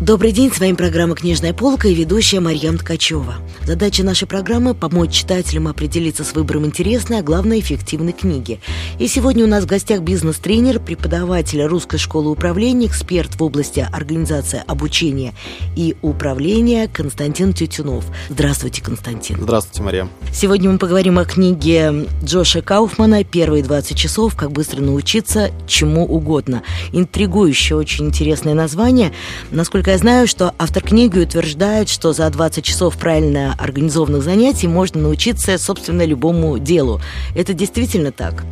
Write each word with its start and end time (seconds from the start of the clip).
Добрый 0.00 0.32
день, 0.32 0.50
с 0.50 0.58
вами 0.58 0.72
программа 0.72 1.14
«Книжная 1.14 1.52
полка» 1.52 1.86
и 1.86 1.94
ведущая 1.94 2.40
Марьям 2.40 2.78
Ткачева. 2.78 3.34
Задача 3.66 4.02
нашей 4.02 4.26
программы– 4.26 4.72
помочь 4.74 5.12
читателям 5.12 5.68
определиться 5.68 6.24
с 6.24 6.32
выбором 6.32 6.64
интересной, 6.64 7.18
а 7.18 7.22
главное– 7.22 7.58
эффективной 7.60 8.12
книги. 8.14 8.60
И 8.98 9.06
сегодня 9.08 9.44
у 9.44 9.46
нас 9.46 9.64
в 9.64 9.66
гостях 9.66 10.00
бизнес-тренер, 10.00 10.80
преподаватель 10.80 11.62
Русской 11.64 11.98
школы 11.98 12.30
управления, 12.30 12.86
эксперт 12.86 13.34
в 13.34 13.42
области 13.42 13.86
организации 13.92 14.62
обучения 14.66 15.34
и 15.76 15.94
управления 16.00 16.88
Константин 16.88 17.52
Тютюнов. 17.52 18.06
Здравствуйте, 18.30 18.82
Константин. 18.82 19.36
Здравствуйте, 19.42 19.82
Марьям. 19.82 20.10
Сегодня 20.32 20.70
мы 20.70 20.78
поговорим 20.78 21.18
о 21.18 21.26
книге 21.26 22.06
Джоша 22.24 22.62
Кауфмана 22.62 23.22
«Первые 23.22 23.62
20 23.62 23.98
часов. 23.98 24.34
Как 24.34 24.50
быстро 24.50 24.80
научиться 24.80 25.50
чему 25.66 26.06
угодно». 26.06 26.62
Интригующее, 26.92 27.76
очень 27.76 28.06
интересное 28.06 28.54
название. 28.54 29.12
Насколько 29.50 29.89
я 29.90 29.98
знаю, 29.98 30.28
что 30.28 30.54
автор 30.56 30.84
книги 30.84 31.18
утверждает, 31.18 31.88
что 31.88 32.12
за 32.12 32.30
20 32.30 32.64
часов 32.64 32.96
правильно 32.96 33.56
организованных 33.58 34.22
занятий 34.22 34.68
можно 34.68 35.00
научиться, 35.00 35.58
собственно, 35.58 36.04
любому 36.04 36.60
делу. 36.60 37.00
Это 37.34 37.54
действительно 37.54 38.12
так? 38.12 38.44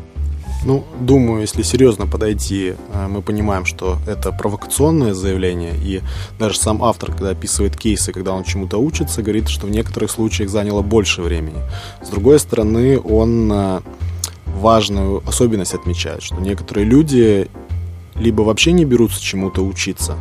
Ну, 0.65 0.85
думаю, 0.99 1.43
если 1.43 1.63
серьезно 1.63 2.09
подойти, 2.09 2.75
э, 2.93 3.07
мы 3.07 3.23
понимаем, 3.23 3.67
что 3.67 3.99
это 4.09 4.33
провокационное 4.33 5.15
заявление, 5.15 5.75
и 5.77 6.01
даже 6.41 6.59
сам 6.59 6.83
автор, 6.83 7.13
когда 7.13 7.31
описывает 7.31 7.77
кейсы, 7.77 8.13
когда 8.13 8.33
он 8.33 8.43
чему-то 8.43 8.79
учится, 8.79 9.23
говорит, 9.23 9.49
что 9.49 9.69
в 9.69 9.71
некоторых 9.71 10.11
случаях 10.11 10.51
заняло 10.51 10.83
больше 10.83 11.23
времени. 11.23 11.63
С 12.03 12.09
другой 12.09 12.41
стороны, 12.41 12.99
он 12.99 13.53
э, 13.53 13.81
важную 14.47 15.23
особенность 15.25 15.75
отмечает, 15.75 16.25
что 16.25 16.37
некоторые 16.41 16.85
люди 16.85 17.49
либо 18.17 18.43
вообще 18.43 18.73
не 18.73 18.85
берутся 18.85 19.23
чему-то 19.23 19.65
учиться, 19.65 20.17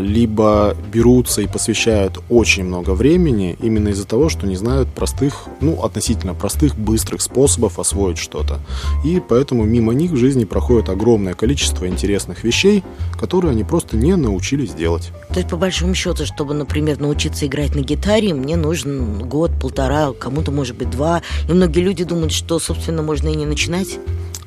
либо 0.00 0.76
берутся 0.92 1.42
и 1.42 1.46
посвящают 1.46 2.20
очень 2.30 2.64
много 2.64 2.90
времени 2.90 3.56
именно 3.60 3.88
из-за 3.88 4.06
того, 4.06 4.28
что 4.28 4.46
не 4.46 4.56
знают 4.56 4.88
простых, 4.88 5.44
ну, 5.60 5.82
относительно 5.82 6.34
простых, 6.34 6.76
быстрых 6.76 7.20
способов 7.20 7.78
освоить 7.78 8.18
что-то. 8.18 8.60
И 9.04 9.20
поэтому 9.26 9.64
мимо 9.64 9.92
них 9.92 10.12
в 10.12 10.16
жизни 10.16 10.44
проходит 10.44 10.88
огромное 10.88 11.34
количество 11.34 11.86
интересных 11.86 12.44
вещей, 12.44 12.84
которые 13.18 13.52
они 13.52 13.64
просто 13.64 13.96
не 13.96 14.14
научились 14.16 14.72
делать. 14.72 15.10
То 15.30 15.38
есть, 15.38 15.48
по 15.48 15.56
большому 15.56 15.94
счету, 15.94 16.26
чтобы, 16.26 16.54
например, 16.54 17.00
научиться 17.00 17.46
играть 17.46 17.74
на 17.74 17.80
гитаре, 17.80 18.34
мне 18.34 18.56
нужен 18.56 19.18
год, 19.28 19.50
полтора, 19.60 20.12
кому-то, 20.12 20.50
может 20.50 20.76
быть, 20.76 20.90
два. 20.90 21.22
И 21.48 21.52
многие 21.52 21.80
люди 21.80 22.04
думают, 22.04 22.32
что, 22.32 22.58
собственно, 22.58 23.02
можно 23.02 23.28
и 23.28 23.34
не 23.34 23.46
начинать. 23.46 23.98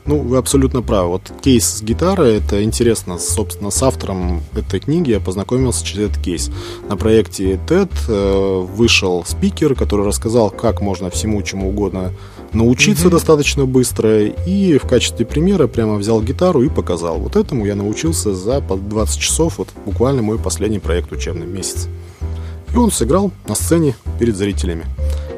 Ну, 0.05 0.19
вы 0.19 0.38
абсолютно 0.38 0.81
правы. 0.81 1.09
Вот 1.09 1.31
кейс 1.42 1.66
с 1.66 1.81
гитарой, 1.81 2.38
это 2.38 2.64
интересно. 2.64 3.19
Собственно, 3.19 3.69
с 3.69 3.83
автором 3.83 4.41
этой 4.56 4.80
книги 4.80 5.11
я 5.11 5.19
познакомился 5.19 5.86
через 5.86 6.09
этот 6.09 6.23
кейс. 6.23 6.50
На 6.88 6.97
проекте 6.97 7.59
TED 7.67 7.91
э, 8.08 8.66
вышел 8.73 9.23
спикер, 9.25 9.75
который 9.75 10.06
рассказал, 10.06 10.50
как 10.50 10.81
можно 10.81 11.09
всему 11.09 11.41
чему 11.44 11.69
угодно 11.69 12.11
научиться 12.53 13.08
mm-hmm. 13.08 13.11
достаточно 13.11 13.66
быстро. 13.66 14.25
И 14.25 14.78
в 14.78 14.88
качестве 14.88 15.25
примера 15.25 15.67
прямо 15.67 15.95
взял 15.95 16.22
гитару 16.22 16.63
и 16.63 16.69
показал. 16.69 17.19
Вот 17.19 17.36
этому 17.36 17.66
я 17.66 17.75
научился 17.75 18.34
за 18.34 18.61
20 18.61 19.19
часов. 19.19 19.58
Вот 19.58 19.69
буквально 19.86 20.22
мой 20.22 20.39
последний 20.39 20.80
проект 20.80 21.11
учебный 21.11 21.45
месяц. 21.45 21.88
И 22.73 22.78
он 22.78 22.91
сыграл 22.91 23.31
на 23.47 23.56
сцене 23.56 23.95
перед 24.19 24.36
зрителями. 24.36 24.86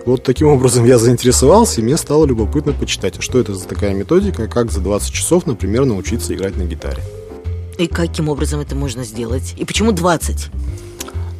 Вот 0.05 0.23
таким 0.23 0.47
образом 0.47 0.85
я 0.85 0.97
заинтересовался, 0.97 1.81
и 1.81 1.83
мне 1.83 1.97
стало 1.97 2.25
любопытно 2.25 2.73
почитать, 2.73 3.19
а 3.19 3.21
что 3.21 3.39
это 3.39 3.53
за 3.53 3.67
такая 3.67 3.93
методика, 3.93 4.47
как 4.47 4.71
за 4.71 4.81
20 4.81 5.13
часов, 5.13 5.45
например, 5.45 5.85
научиться 5.85 6.33
играть 6.33 6.57
на 6.57 6.63
гитаре. 6.63 7.03
И 7.77 7.87
каким 7.87 8.29
образом 8.29 8.59
это 8.59 8.75
можно 8.75 9.03
сделать? 9.03 9.53
И 9.57 9.65
почему 9.65 9.91
20? 9.91 10.47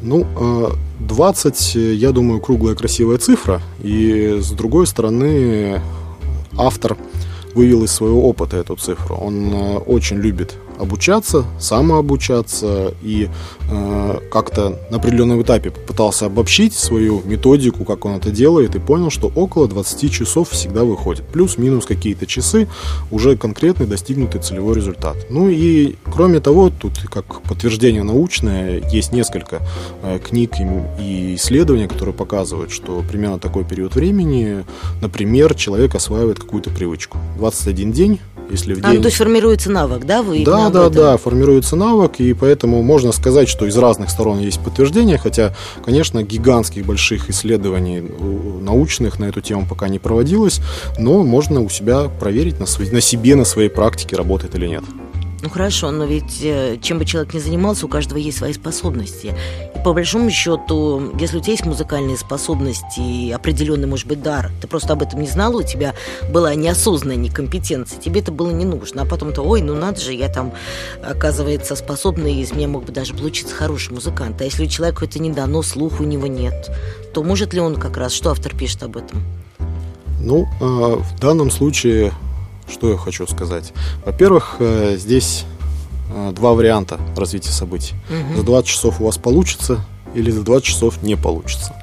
Ну, 0.02 0.76
20, 1.00 1.76
э, 1.76 1.94
я 1.94 2.10
думаю, 2.10 2.40
круглая 2.40 2.74
красивая 2.74 3.18
цифра. 3.18 3.60
И 3.82 4.38
с 4.40 4.50
другой 4.50 4.86
стороны, 4.86 5.80
автор 6.56 6.96
вывел 7.54 7.84
из 7.84 7.92
своего 7.92 8.28
опыта 8.28 8.56
эту 8.56 8.76
цифру. 8.76 9.16
Он 9.16 9.52
э, 9.52 9.76
очень 9.78 10.16
любит 10.16 10.54
обучаться, 10.78 11.44
самообучаться 11.58 12.94
и 13.02 13.28
э, 13.70 14.18
как-то 14.30 14.78
на 14.90 14.96
определенном 14.96 15.42
этапе 15.42 15.70
попытался 15.70 16.26
обобщить 16.26 16.74
свою 16.74 17.22
методику, 17.24 17.84
как 17.84 18.04
он 18.04 18.16
это 18.16 18.30
делает, 18.30 18.74
и 18.74 18.78
понял, 18.78 19.10
что 19.10 19.30
около 19.34 19.68
20 19.68 20.12
часов 20.12 20.50
всегда 20.50 20.84
выходит. 20.84 21.24
Плюс-минус 21.26 21.86
какие-то 21.86 22.26
часы, 22.26 22.68
уже 23.10 23.36
конкретный 23.36 23.86
достигнутый 23.86 24.40
целевой 24.40 24.76
результат. 24.76 25.16
Ну 25.30 25.48
и 25.48 25.96
кроме 26.04 26.40
того, 26.40 26.70
тут 26.70 26.98
как 27.10 27.42
подтверждение 27.42 28.02
научное, 28.02 28.82
есть 28.90 29.12
несколько 29.12 29.60
э, 30.02 30.18
книг 30.18 30.52
и 31.00 31.34
исследований, 31.36 31.88
которые 31.88 32.14
показывают, 32.14 32.70
что 32.70 33.02
примерно 33.08 33.38
такой 33.38 33.64
период 33.64 33.94
времени, 33.94 34.64
например, 35.00 35.54
человек 35.54 35.94
осваивает 35.94 36.38
какую-то 36.38 36.70
привычку. 36.70 37.18
21 37.36 37.92
день 37.92 38.20
если 38.50 38.74
в 38.74 38.76
день... 38.76 38.84
А, 38.84 38.92
ну, 38.92 39.00
то 39.00 39.06
есть 39.06 39.16
формируется 39.16 39.70
навык, 39.70 40.04
да? 40.04 40.22
Вы 40.22 40.44
да, 40.44 40.61
да, 40.70 40.88
да, 40.88 41.16
формируется 41.16 41.76
навык, 41.76 42.20
и 42.20 42.32
поэтому 42.32 42.82
можно 42.82 43.12
сказать, 43.12 43.48
что 43.48 43.66
из 43.66 43.76
разных 43.76 44.10
сторон 44.10 44.40
есть 44.40 44.60
подтверждение, 44.60 45.18
хотя, 45.18 45.54
конечно, 45.84 46.22
гигантских 46.22 46.84
больших 46.84 47.30
исследований 47.30 48.00
научных 48.60 49.18
на 49.18 49.26
эту 49.26 49.40
тему 49.40 49.66
пока 49.68 49.88
не 49.88 49.98
проводилось, 49.98 50.60
но 50.98 51.22
можно 51.22 51.60
у 51.60 51.68
себя 51.68 52.08
проверить 52.20 52.58
на, 52.58 52.66
на 52.92 53.00
себе, 53.00 53.36
на 53.36 53.44
своей 53.44 53.68
практике, 53.68 54.16
работает 54.16 54.54
или 54.54 54.66
нет. 54.66 54.84
Ну 55.42 55.50
хорошо, 55.50 55.90
но 55.90 56.04
ведь 56.04 56.38
э, 56.44 56.78
чем 56.80 57.00
бы 57.00 57.04
человек 57.04 57.34
ни 57.34 57.40
занимался, 57.40 57.86
у 57.86 57.88
каждого 57.88 58.16
есть 58.16 58.38
свои 58.38 58.52
способности. 58.52 59.34
И 59.74 59.78
по 59.84 59.92
большому 59.92 60.30
счету, 60.30 61.12
если 61.18 61.38
у 61.38 61.40
тебя 61.40 61.50
есть 61.50 61.66
музыкальные 61.66 62.16
способности 62.16 63.00
и 63.00 63.32
определенный, 63.32 63.88
может 63.88 64.06
быть, 64.06 64.22
дар, 64.22 64.52
ты 64.60 64.68
просто 64.68 64.92
об 64.92 65.02
этом 65.02 65.20
не 65.20 65.26
знал, 65.26 65.56
у 65.56 65.64
тебя 65.64 65.94
была 66.30 66.54
неосознанная 66.54 67.16
некомпетенция, 67.16 68.00
тебе 68.00 68.20
это 68.20 68.30
было 68.30 68.52
не 68.52 68.64
нужно. 68.64 69.02
А 69.02 69.04
потом 69.04 69.32
то, 69.32 69.42
ой, 69.42 69.62
ну 69.62 69.74
надо 69.74 70.00
же, 70.00 70.12
я 70.12 70.28
там, 70.28 70.52
оказывается, 71.02 71.74
способный, 71.74 72.34
из 72.34 72.52
меня 72.52 72.68
мог 72.68 72.84
бы 72.84 72.92
даже 72.92 73.12
получиться 73.12 73.52
хороший 73.52 73.94
музыкант. 73.94 74.40
А 74.40 74.44
если 74.44 74.64
у 74.64 74.68
человека 74.68 75.06
это 75.06 75.18
не 75.18 75.30
дано, 75.30 75.62
слух 75.62 75.98
у 75.98 76.04
него 76.04 76.28
нет, 76.28 76.70
то 77.12 77.24
может 77.24 77.52
ли 77.52 77.58
он 77.58 77.74
как 77.74 77.96
раз, 77.96 78.12
что 78.12 78.30
автор 78.30 78.54
пишет 78.54 78.84
об 78.84 78.96
этом? 78.96 79.20
Ну, 80.20 80.46
э, 80.60 80.64
в 80.64 81.18
данном 81.18 81.50
случае 81.50 82.12
что 82.68 82.90
я 82.90 82.96
хочу 82.96 83.26
сказать? 83.26 83.72
Во-первых, 84.04 84.56
э, 84.58 84.96
здесь 84.98 85.44
э, 86.14 86.32
два 86.32 86.52
варианта 86.52 86.98
развития 87.16 87.50
событий. 87.50 87.94
Угу. 88.08 88.36
За 88.38 88.42
20 88.42 88.68
часов 88.68 89.00
у 89.00 89.04
вас 89.04 89.18
получится 89.18 89.84
или 90.14 90.30
за 90.30 90.42
20 90.42 90.64
часов 90.64 91.02
не 91.02 91.16
получится. 91.16 91.74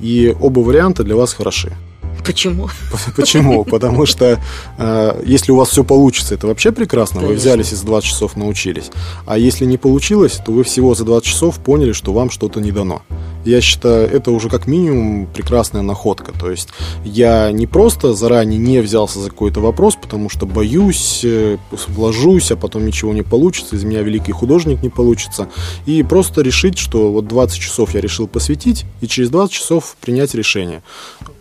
И 0.00 0.34
оба 0.40 0.60
варианта 0.60 1.04
для 1.04 1.16
вас 1.16 1.32
хороши. 1.32 1.76
Почему? 2.24 2.68
Почему? 3.16 3.64
Потому 3.70 4.04
что 4.04 4.40
э, 4.76 5.22
если 5.24 5.52
у 5.52 5.56
вас 5.56 5.70
все 5.70 5.84
получится, 5.84 6.34
это 6.34 6.46
вообще 6.46 6.72
прекрасно. 6.72 7.20
Конечно. 7.20 7.34
Вы 7.34 7.40
взялись 7.40 7.72
и 7.72 7.76
за 7.76 7.86
20 7.86 8.08
часов 8.08 8.36
научились. 8.36 8.90
А 9.26 9.38
если 9.38 9.64
не 9.64 9.78
получилось, 9.78 10.40
то 10.44 10.52
вы 10.52 10.64
всего 10.64 10.94
за 10.94 11.04
20 11.04 11.26
часов 11.26 11.58
поняли, 11.58 11.92
что 11.92 12.12
вам 12.12 12.30
что-то 12.30 12.60
не 12.60 12.72
дано 12.72 13.02
я 13.44 13.60
считаю, 13.60 14.08
это 14.08 14.30
уже 14.30 14.48
как 14.48 14.66
минимум 14.66 15.26
прекрасная 15.26 15.82
находка. 15.82 16.32
То 16.32 16.50
есть 16.50 16.68
я 17.04 17.50
не 17.52 17.66
просто 17.66 18.12
заранее 18.12 18.58
не 18.58 18.80
взялся 18.80 19.18
за 19.20 19.30
какой-то 19.30 19.60
вопрос, 19.60 19.96
потому 20.00 20.28
что 20.28 20.46
боюсь, 20.46 21.22
э, 21.24 21.58
вложусь, 21.88 22.50
а 22.50 22.56
потом 22.56 22.86
ничего 22.86 23.12
не 23.12 23.22
получится, 23.22 23.76
из 23.76 23.84
меня 23.84 24.02
великий 24.02 24.32
художник 24.32 24.82
не 24.82 24.88
получится. 24.88 25.48
И 25.86 26.02
просто 26.02 26.42
решить, 26.42 26.78
что 26.78 27.12
вот 27.12 27.26
20 27.26 27.58
часов 27.58 27.94
я 27.94 28.00
решил 28.00 28.26
посвятить, 28.26 28.84
и 29.00 29.06
через 29.06 29.30
20 29.30 29.52
часов 29.52 29.96
принять 30.00 30.34
решение. 30.34 30.82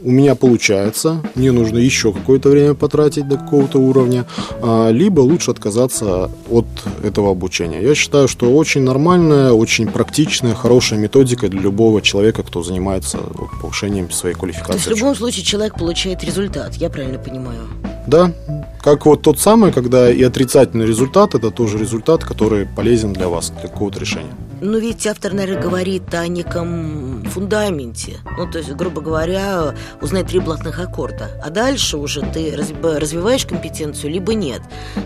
У 0.01 0.11
меня 0.11 0.35
получается, 0.35 1.23
мне 1.35 1.51
нужно 1.51 1.79
еще 1.79 2.13
какое-то 2.13 2.49
время 2.49 2.75
потратить 2.75 3.27
до 3.27 3.37
какого-то 3.37 3.79
уровня, 3.79 4.27
а, 4.61 4.89
либо 4.91 5.21
лучше 5.21 5.51
отказаться 5.51 6.29
от 6.49 6.67
этого 7.03 7.31
обучения. 7.31 7.81
Я 7.81 7.95
считаю, 7.95 8.27
что 8.27 8.55
очень 8.55 8.81
нормальная, 8.81 9.51
очень 9.51 9.87
практичная, 9.87 10.53
хорошая 10.53 10.99
методика 10.99 11.47
для 11.49 11.61
любого 11.61 11.86
любого 11.87 12.01
человека, 12.01 12.43
кто 12.43 12.63
занимается 12.63 13.17
повышением 13.61 14.11
своей 14.11 14.35
квалификации. 14.35 14.71
То 14.71 14.77
есть 14.77 14.87
в 14.87 14.95
любом 14.97 15.15
случае 15.15 15.45
человек 15.45 15.75
получает 15.75 16.23
результат, 16.23 16.75
я 16.75 16.89
правильно 16.89 17.17
понимаю? 17.17 17.61
Да, 18.07 18.31
как 18.81 19.05
вот 19.05 19.21
тот 19.21 19.39
самый, 19.39 19.71
когда 19.71 20.11
и 20.11 20.21
отрицательный 20.23 20.85
результат, 20.85 21.35
это 21.35 21.49
тоже 21.51 21.77
результат, 21.77 22.23
который 22.23 22.65
полезен 22.65 23.13
для 23.13 23.27
вас, 23.27 23.51
для 23.51 23.69
какого-то 23.69 23.99
решения. 23.99 24.33
Ну, 24.61 24.77
ведь 24.79 25.05
автор, 25.05 25.33
наверное, 25.33 25.61
говорит 25.61 26.13
о 26.13 26.27
неком 26.27 27.23
фундаменте. 27.25 28.17
Ну, 28.37 28.49
то 28.49 28.57
есть, 28.57 28.71
грубо 28.71 29.01
говоря, 29.01 29.75
узнать 30.01 30.27
три 30.27 30.39
блатных 30.39 30.79
аккорда. 30.79 31.29
А 31.43 31.49
дальше 31.49 31.97
уже 31.97 32.21
ты 32.21 32.55
развиваешь 32.55 33.45
компетенцию, 33.45 34.11
либо 34.11 34.33
нет. 34.33 34.61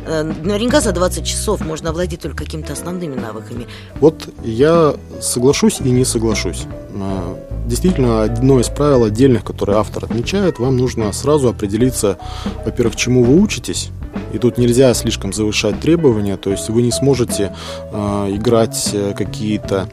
Э, 0.05 0.23
наверняка 0.23 0.81
за 0.81 0.91
20 0.91 1.25
часов 1.25 1.61
можно 1.61 1.89
овладеть 1.89 2.21
только 2.21 2.43
какими-то 2.43 2.73
основными 2.73 3.15
навыками. 3.15 3.67
Вот 3.99 4.29
я 4.43 4.95
соглашусь 5.19 5.79
и 5.81 5.89
не 5.91 6.05
соглашусь. 6.05 6.65
Э, 6.93 7.35
действительно 7.67 8.23
одно 8.23 8.59
из 8.59 8.69
правил 8.69 9.05
отдельных, 9.05 9.43
которые 9.43 9.77
автор 9.77 10.05
отмечает, 10.05 10.59
вам 10.59 10.77
нужно 10.77 11.11
сразу 11.11 11.49
определиться, 11.49 12.17
во-первых, 12.65 12.95
чему 12.95 13.23
вы 13.23 13.41
учитесь, 13.41 13.89
и 14.33 14.37
тут 14.37 14.57
нельзя 14.57 14.93
слишком 14.93 15.33
завышать 15.33 15.79
требования, 15.79 16.37
то 16.37 16.49
есть 16.51 16.69
вы 16.69 16.81
не 16.81 16.91
сможете 16.91 17.53
э, 17.91 18.27
играть 18.31 18.89
э, 18.93 19.13
какие-то 19.17 19.87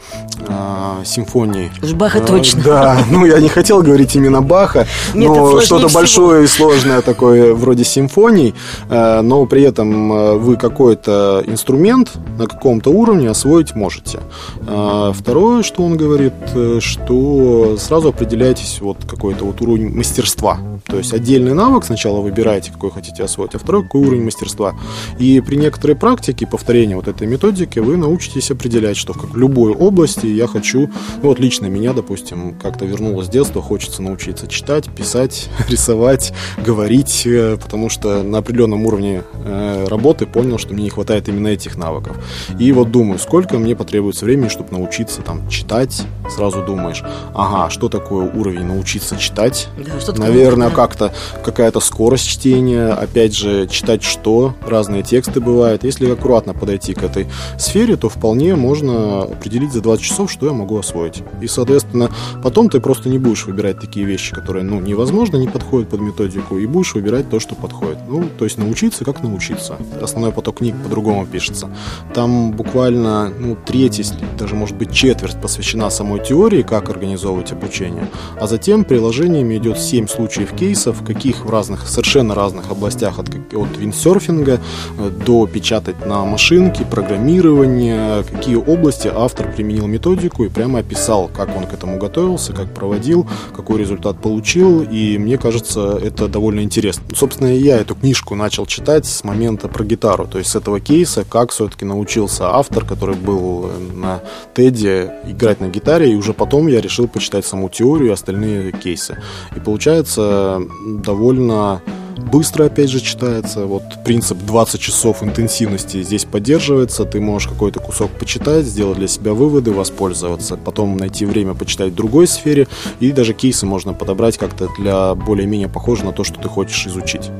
э, 0.46 1.05
симфонии. 1.05 1.70
Уж 1.82 1.93
Баха 1.93 2.19
э, 2.19 2.26
точно. 2.26 2.62
Да, 2.62 3.05
ну 3.11 3.25
я 3.26 3.40
не 3.40 3.49
хотел 3.49 3.82
говорить 3.82 4.14
именно 4.17 4.43
Баха, 4.43 4.87
но 5.14 5.61
что-то 5.61 5.88
большое 5.93 6.44
и 6.44 6.46
сложное 6.46 7.02
такое 7.02 7.55
вроде 7.55 7.85
симфоний, 7.85 8.55
э, 8.88 9.20
но 9.20 9.46
при 9.46 9.62
этом 9.62 10.38
вы 10.38 10.56
какой-то 10.56 11.43
инструмент 11.46 12.12
на 12.38 12.46
каком-то 12.46 12.90
уровне 12.90 13.29
освоить 13.31 13.75
можете. 13.75 14.20
Э, 14.67 15.12
второе, 15.14 15.62
что 15.62 15.85
он 15.85 15.96
говорит, 15.96 16.35
что 16.81 17.76
сразу 17.79 18.08
определяйтесь 18.08 18.81
вот 18.81 18.99
какой-то 19.08 19.44
вот 19.44 19.61
уровень 19.61 19.94
мастерства. 19.94 20.58
То 20.87 20.96
есть 20.96 21.12
отдельный 21.12 21.55
навык 21.55 21.85
сначала 21.85 22.20
выбираете, 22.20 22.73
какой 22.73 22.90
хотите 22.90 23.23
освоить, 23.23 23.55
а 23.55 23.58
второй 23.58 23.82
какой 23.82 24.02
уровень 24.02 24.25
мастерства. 24.28 24.75
И 25.19 25.40
при 25.40 25.56
некоторой 25.56 25.96
практике, 25.96 26.46
повторении 26.46 26.94
вот 26.94 27.08
этой 27.08 27.26
методики, 27.26 27.78
вы 27.78 27.96
научитесь 27.96 28.50
определять, 28.50 28.96
что 28.96 29.14
в 29.14 29.36
любой 29.36 29.72
области 29.72 30.26
я 30.26 30.46
хочу, 30.46 30.90
ну 31.22 31.28
вот 31.28 31.38
лично 31.38 31.66
меня, 31.66 31.92
допустим, 31.92 32.58
как-то 32.62 32.84
вернулось 32.84 33.26
с 33.26 33.30
детства, 33.30 33.62
хочется 33.62 34.02
научиться 34.02 34.46
читать, 34.46 34.90
писать, 34.94 35.48
рисовать, 35.69 36.32
говорить, 36.58 37.22
э, 37.26 37.56
потому 37.56 37.88
что 37.88 38.22
на 38.22 38.38
определенном 38.38 38.84
уровне 38.84 39.22
э, 39.34 39.86
работы 39.88 40.26
понял, 40.26 40.58
что 40.58 40.75
мне 40.75 40.84
не 40.84 40.90
хватает 40.90 41.28
именно 41.28 41.48
этих 41.48 41.76
навыков. 41.76 42.16
И 42.58 42.70
вот 42.72 42.90
думаю, 42.90 43.19
сколько 43.19 43.58
мне 43.58 43.75
потребуется 43.75 44.25
времени, 44.25 44.48
чтобы 44.48 44.72
научиться 44.72 45.22
там 45.22 45.48
читать, 45.48 46.02
сразу 46.30 46.62
думаешь, 46.64 47.02
ага, 47.34 47.70
что 47.70 47.88
такое 47.88 48.30
уровень 48.30 48.64
научиться 48.64 49.16
читать? 49.16 49.69
Да, 49.78 50.12
Наверное, 50.19 50.70
как-то 50.70 51.14
какая-то 51.42 51.80
скорость 51.80 52.28
чтения, 52.28 52.88
опять 52.88 53.34
же, 53.34 53.66
читать 53.69 54.02
что, 54.18 54.54
разные 54.66 55.02
тексты 55.02 55.40
бывают. 55.40 55.84
Если 55.84 56.10
аккуратно 56.10 56.52
подойти 56.52 56.92
к 56.94 57.02
этой 57.02 57.26
сфере, 57.58 57.96
то 57.96 58.08
вполне 58.08 58.56
можно 58.56 59.22
определить 59.22 59.72
за 59.72 59.80
20 59.80 60.04
часов, 60.04 60.30
что 60.30 60.46
я 60.46 60.52
могу 60.52 60.78
освоить. 60.78 61.22
И, 61.40 61.46
соответственно, 61.46 62.10
потом 62.42 62.68
ты 62.68 62.80
просто 62.80 63.08
не 63.08 63.18
будешь 63.18 63.46
выбирать 63.46 63.80
такие 63.80 64.04
вещи, 64.04 64.34
которые, 64.34 64.64
ну, 64.64 64.80
невозможно, 64.80 65.36
не 65.36 65.48
подходят 65.48 65.88
под 65.88 66.00
методику, 66.00 66.58
и 66.58 66.66
будешь 66.66 66.94
выбирать 66.94 67.30
то, 67.30 67.40
что 67.40 67.54
подходит. 67.54 67.98
Ну, 68.08 68.28
то 68.38 68.44
есть 68.44 68.58
научиться, 68.58 69.04
как 69.04 69.22
научиться. 69.22 69.76
Основной 70.02 70.32
поток 70.32 70.58
книг 70.58 70.74
по-другому 70.82 71.26
пишется. 71.26 71.70
Там 72.14 72.52
буквально, 72.52 73.30
ну, 73.38 73.56
треть, 73.66 73.98
если 73.98 74.18
даже, 74.38 74.54
может 74.54 74.76
быть, 74.76 74.92
четверть 74.92 75.40
посвящена 75.40 75.90
самой 75.90 76.22
теории, 76.22 76.62
как 76.62 76.90
организовывать 76.90 77.52
обучение, 77.52 78.08
а 78.40 78.46
затем 78.46 78.84
приложениями 78.84 79.56
идет 79.56 79.78
7 79.78 80.08
случаев 80.08 80.52
кейсов, 80.52 81.04
каких 81.04 81.44
в 81.44 81.50
разных, 81.50 81.88
совершенно 81.88 82.34
разных 82.34 82.70
областях, 82.70 83.18
от, 83.18 83.28
от 83.28 83.78
виндсерфинга 83.78 84.07
э, 84.16 85.10
до 85.26 85.46
печатать 85.46 86.06
на 86.06 86.25
машинке, 86.25 86.84
программирования, 86.84 88.22
какие 88.22 88.56
области 88.56 89.10
автор 89.14 89.52
применил 89.52 89.87
методику 89.87 90.44
и 90.44 90.49
прямо 90.49 90.81
описал, 90.81 91.28
как 91.28 91.56
он 91.56 91.66
к 91.66 91.75
этому 91.75 91.99
готовился, 91.99 92.52
как 92.52 92.72
проводил, 92.75 93.26
какой 93.55 93.78
результат 93.78 94.20
получил, 94.20 94.82
и 94.82 95.19
мне 95.19 95.38
кажется, 95.38 95.99
это 96.02 96.28
довольно 96.28 96.60
интересно. 96.60 97.05
Собственно, 97.14 97.49
я 97.49 97.78
эту 97.78 97.94
книжку 97.94 98.34
начал 98.34 98.66
читать 98.66 99.06
с 99.06 99.25
момента 99.25 99.69
про 99.69 99.84
гитару, 99.84 100.26
то 100.26 100.38
есть 100.38 100.50
с 100.50 100.56
этого 100.56 100.81
кейса, 100.81 101.25
как 101.28 101.50
все-таки 101.50 101.84
научился 101.84 102.50
автор, 102.50 102.84
который 102.84 103.16
был 103.16 103.70
на 103.94 104.20
Теди, 104.54 105.11
играть 105.26 105.61
на 105.61 105.69
гитаре, 105.69 106.12
и 106.12 106.16
уже 106.16 106.32
потом 106.32 106.69
я 106.69 106.81
решил 106.81 107.08
почитать 107.08 107.44
саму 107.44 107.69
теорию 107.69 108.08
и 108.08 108.12
остальные 108.12 108.72
кейсы. 108.72 109.19
И 109.56 109.61
получается, 109.61 110.61
довольно 110.87 111.81
быстро, 112.18 112.64
опять 112.64 112.90
же, 112.90 113.00
читается. 113.00 113.66
Вот 113.66 113.82
принцип 114.04 114.38
20 114.38 114.80
часов 114.80 115.22
интенсивности 115.22 116.02
здесь 116.02 116.24
поддерживается. 116.24 117.04
Ты 117.04 117.20
можешь 117.20 117.48
какой-то 117.48 117.80
кусок 117.80 118.10
почитать, 118.10 118.66
сделать 118.66 118.98
для 118.98 119.08
себя 119.08 119.32
выводы, 119.32 119.72
воспользоваться, 119.72 120.56
потом 120.56 120.96
найти 120.96 121.24
время 121.24 121.54
почитать 121.54 121.92
в 121.92 121.94
другой 121.94 122.26
сфере. 122.26 122.66
И 123.00 123.12
даже 123.12 123.32
кейсы 123.32 123.66
можно 123.66 123.92
подобрать 123.92 124.38
как-то 124.38 124.68
для 124.78 125.14
более-менее 125.14 125.68
похоже 125.68 126.04
на 126.04 126.12
то, 126.12 126.24
что 126.24 126.40
ты 126.40 126.48
хочешь 126.48 126.86
изучить. 126.86 127.30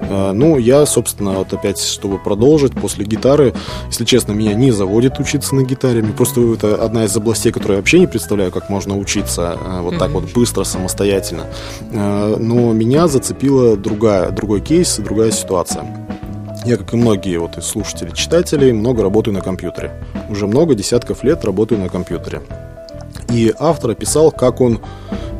Э, 0.00 0.32
ну, 0.32 0.58
я, 0.58 0.86
собственно, 0.86 1.32
вот 1.32 1.52
опять, 1.52 1.80
чтобы 1.80 2.18
продолжить, 2.18 2.72
после 2.72 3.04
гитары, 3.04 3.54
если 3.86 4.04
честно, 4.04 4.32
меня 4.32 4.54
не 4.54 4.70
заводит 4.70 5.18
учиться 5.18 5.54
на 5.54 5.62
гитаре. 5.62 6.02
Мне 6.02 6.12
просто 6.12 6.40
это 6.54 6.84
одна 6.84 7.04
из 7.04 7.16
областей, 7.16 7.52
которую 7.52 7.76
я 7.76 7.80
вообще 7.80 7.98
не 7.98 8.06
представляю, 8.06 8.52
как 8.52 8.70
можно 8.70 8.96
учиться 8.96 9.58
э, 9.60 9.80
вот 9.80 9.98
так 9.98 10.10
вот 10.10 10.32
быстро, 10.32 10.64
самостоятельно. 10.64 11.46
Э, 11.92 12.36
но 12.38 12.72
меня 12.72 13.08
зацепила 13.08 13.76
другая 13.76 14.27
другой 14.32 14.60
кейс, 14.60 14.96
другая 14.98 15.30
ситуация. 15.30 15.84
Я, 16.64 16.76
как 16.76 16.92
и 16.92 16.96
многие 16.96 17.38
вот 17.38 17.62
слушатели, 17.62 18.10
читатели, 18.10 18.72
много 18.72 19.02
работаю 19.02 19.34
на 19.34 19.40
компьютере. 19.40 19.92
Уже 20.28 20.46
много 20.46 20.74
десятков 20.74 21.24
лет 21.24 21.44
работаю 21.44 21.80
на 21.80 21.88
компьютере. 21.88 22.42
И 23.32 23.52
автор 23.58 23.90
описал, 23.90 24.30
как 24.30 24.60
он 24.60 24.80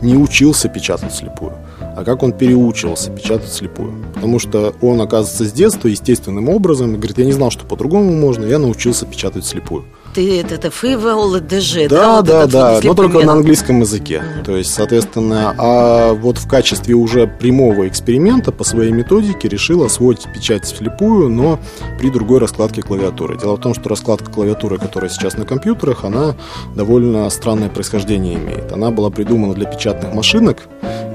не 0.01 0.17
учился 0.17 0.69
печатать 0.69 1.15
слепую, 1.15 1.55
а 1.81 2.05
как 2.05 2.23
он 2.23 2.33
переучивался 2.33 3.11
печатать 3.11 3.53
слепую. 3.53 4.05
Потому 4.15 4.39
что 4.39 4.75
он, 4.81 5.01
оказывается, 5.01 5.45
с 5.45 5.53
детства 5.53 5.89
естественным 5.89 6.49
образом, 6.49 6.95
говорит, 6.95 7.19
я 7.19 7.25
не 7.25 7.33
знал, 7.33 7.51
что 7.51 7.65
по-другому 7.65 8.13
можно, 8.13 8.45
я 8.45 8.59
научился 8.59 9.07
печатать 9.07 9.45
слепую 9.45 9.85
ты 10.19 10.41
это, 10.41 10.57
это 10.57 10.71
фейвол, 10.71 11.39
ДЖ, 11.39 11.89
да? 11.89 11.89
Да, 11.89 12.17
вот 12.17 12.27
да, 12.27 12.47
да, 12.47 12.81
но 12.83 12.95
только 12.95 13.21
на 13.21 13.35
английском 13.35 13.83
языке. 13.83 14.21
То 14.45 14.57
есть, 14.57 14.75
соответственно, 14.75 15.55
а 15.57 16.13
вот 16.13 16.39
в 16.39 16.49
качестве 16.49 16.95
уже 16.95 17.29
прямого 17.29 17.87
эксперимента 17.87 18.51
по 18.51 18.65
своей 18.65 18.91
методике 18.91 19.49
решил 19.49 19.85
освоить 19.85 20.27
печать 20.35 20.65
вслепую, 20.65 21.29
но 21.29 21.61
при 22.01 22.11
другой 22.11 22.41
раскладке 22.41 22.83
клавиатуры. 22.83 23.39
Дело 23.39 23.55
в 23.55 23.61
том, 23.61 23.75
что 23.75 23.89
раскладка 23.91 24.29
клавиатуры, 24.29 24.79
которая 24.79 25.09
сейчас 25.09 25.37
на 25.37 25.45
компьютерах, 25.45 26.03
она 26.03 26.35
довольно 26.75 27.31
странное 27.31 27.69
происхождение 27.69 28.35
имеет. 28.35 28.73
Она 28.73 28.91
была 28.91 29.11
придумана 29.11 29.55
для 29.55 29.67
печатных 29.67 30.15
машинок, 30.15 30.65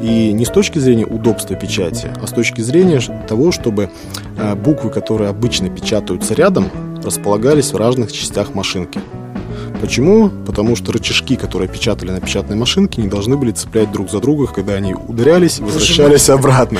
и 0.02 0.32
не 0.32 0.46
с 0.46 0.50
точки 0.50 0.80
зрения 0.80 1.06
удобства 1.06 1.58
печати, 1.58 2.10
а 2.22 2.28
с 2.28 2.32
точки 2.32 2.62
зрения 2.62 3.02
того, 3.28 3.52
чтобы 3.52 3.90
э, 4.38 4.56
буквы, 4.56 4.90
которые 4.90 5.30
обычно 5.30 5.70
печатаются 5.70 6.34
рядом, 6.34 6.70
располагались 7.04 7.74
в 7.74 7.78
разных 7.78 8.12
частях 8.12 8.54
машинки. 8.54 9.02
Почему? 9.84 10.32
Потому 10.46 10.78
что 10.78 10.94
рычажки, 10.94 11.36
которые 11.36 11.68
печатали 11.68 12.10
на 12.10 12.22
печатной 12.22 12.56
машинке, 12.56 13.02
не 13.02 13.10
должны 13.10 13.36
были 13.36 13.52
цеплять 13.52 13.92
друг 13.92 14.10
за 14.10 14.22
друга, 14.22 14.48
когда 14.48 14.76
они 14.76 14.94
ударялись 14.94 15.60
и 15.60 15.62
возвращались 15.62 16.30
обратно. 16.30 16.80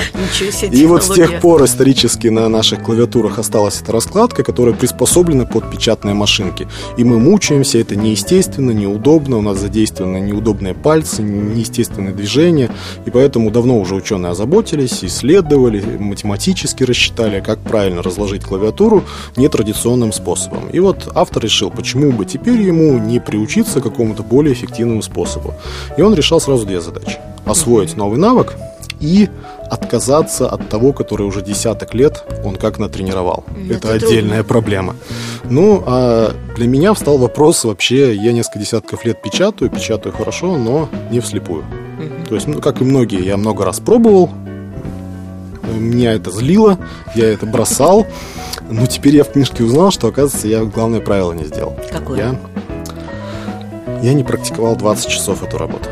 И 0.62 0.86
вот 0.86 1.04
с 1.04 1.10
тех 1.14 1.42
пор 1.42 1.62
исторически 1.66 2.28
на 2.28 2.48
наших 2.48 2.82
клавиатурах 2.82 3.38
осталась 3.38 3.82
эта 3.82 3.92
раскладка, 3.92 4.42
которая 4.42 4.74
приспособлена 4.74 5.44
под 5.44 5.70
печатные 5.70 6.14
машинки. 6.14 6.66
И 6.96 7.04
мы 7.04 7.18
мучаемся, 7.18 7.76
это 7.76 7.94
неестественно, 7.94 8.70
неудобно, 8.70 9.36
у 9.36 9.42
нас 9.42 9.58
задействованы 9.58 10.20
неудобные 10.20 10.72
пальцы, 10.72 11.20
неестественные 11.20 12.14
движения. 12.14 12.70
И 13.04 13.10
поэтому 13.10 13.50
давно 13.50 13.78
уже 13.78 13.96
ученые 13.96 14.30
озаботились, 14.30 15.04
исследовали, 15.04 15.84
математически 15.98 16.84
рассчитали, 16.84 17.40
как 17.40 17.58
правильно 17.58 18.00
разложить 18.00 18.44
клавиатуру 18.44 19.04
нетрадиционным 19.36 20.10
способом. 20.10 20.70
И 20.70 20.80
вот 20.80 21.12
автор 21.14 21.42
решил, 21.42 21.70
почему 21.70 22.10
бы 22.10 22.24
теперь 22.24 22.62
ему 22.62 22.93
не 22.98 23.20
приучиться 23.20 23.80
к 23.80 23.84
какому-то 23.84 24.22
более 24.22 24.54
эффективному 24.54 25.02
способу. 25.02 25.54
И 25.96 26.02
он 26.02 26.14
решал 26.14 26.40
сразу 26.40 26.66
две 26.66 26.80
задачи. 26.80 27.18
Освоить 27.44 27.96
новый 27.96 28.18
навык 28.18 28.54
и 29.00 29.28
отказаться 29.70 30.48
от 30.48 30.68
того, 30.68 30.92
который 30.92 31.26
уже 31.26 31.42
десяток 31.42 31.94
лет 31.94 32.24
он 32.44 32.56
как 32.56 32.78
натренировал. 32.78 33.44
Это, 33.68 33.88
это 33.88 33.92
отдельная 33.92 34.38
трудно. 34.38 34.44
проблема. 34.44 34.96
Ну, 35.44 35.82
а 35.86 36.32
для 36.56 36.66
меня 36.66 36.94
встал 36.94 37.18
вопрос 37.18 37.64
вообще, 37.64 38.14
я 38.14 38.32
несколько 38.32 38.58
десятков 38.58 39.04
лет 39.04 39.20
печатаю, 39.22 39.70
печатаю 39.70 40.14
хорошо, 40.14 40.56
но 40.56 40.88
не 41.10 41.20
вслепую. 41.20 41.64
Угу. 41.64 42.28
То 42.28 42.34
есть, 42.34 42.46
ну, 42.46 42.60
как 42.60 42.80
и 42.80 42.84
многие, 42.84 43.24
я 43.24 43.36
много 43.36 43.64
раз 43.64 43.80
пробовал, 43.80 44.30
меня 45.78 46.12
это 46.12 46.30
злило, 46.30 46.78
я 47.14 47.26
это 47.32 47.46
бросал, 47.46 48.06
но 48.70 48.86
теперь 48.86 49.16
я 49.16 49.24
в 49.24 49.32
книжке 49.32 49.64
узнал, 49.64 49.90
что, 49.90 50.08
оказывается, 50.08 50.48
я 50.48 50.64
главное 50.64 51.00
правило 51.00 51.32
не 51.32 51.44
сделал. 51.44 51.76
Какое? 51.90 52.18
Я 52.18 52.40
я 54.04 54.14
не 54.14 54.24
практиковал 54.24 54.76
20 54.76 55.08
часов 55.08 55.42
эту 55.42 55.58
работу. 55.58 55.88